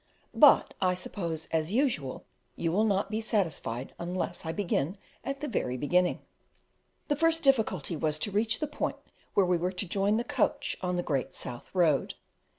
But, 0.33 0.73
I 0.81 0.95
suppose, 0.95 1.47
as 1.51 1.71
usual, 1.71 2.25
you 2.55 2.71
will 2.71 2.85
not 2.85 3.11
be 3.11 3.21
satisfied 3.21 3.93
unless 3.99 4.47
I 4.47 4.51
begin 4.51 4.97
at 5.23 5.41
the 5.41 5.47
very 5.47 5.77
beginning. 5.77 6.21
The 7.07 7.15
first 7.15 7.43
difficulty 7.43 7.95
was 7.95 8.17
to 8.17 8.31
reach 8.31 8.59
the 8.61 8.65
point 8.67 8.97
where 9.35 9.45
we 9.45 9.57
were 9.57 9.73
to 9.73 9.87
join 9.87 10.17
the 10.17 10.23
coach 10.23 10.75
on 10.81 10.97
the 10.97 11.03
Great 11.03 11.35
South 11.35 11.69
Road. 11.75 12.15